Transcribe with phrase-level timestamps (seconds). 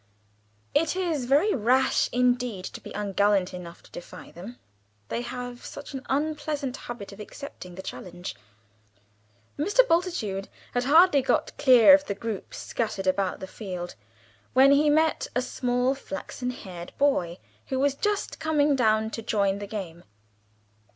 [0.73, 4.57] It is very rash indeed to be ungallant enough to defy them
[5.09, 8.35] they have such an unpleasant habit of accepting the challenge.
[9.59, 9.87] Mr.
[9.87, 13.93] Bultitude had hardly got clear of the groups scattered about the field,
[14.53, 17.37] when he met a small flaxen haired boy,
[17.67, 20.03] who was just coming down to join the game.